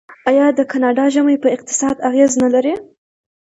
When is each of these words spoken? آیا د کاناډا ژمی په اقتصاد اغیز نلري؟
آیا 0.29 0.45
د 0.57 0.59
کاناډا 0.71 1.05
ژمی 1.13 1.35
په 1.43 1.49
اقتصاد 1.55 1.95
اغیز 2.09 2.31
نلري؟ 2.43 2.73